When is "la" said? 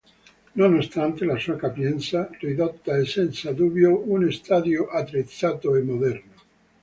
1.25-1.37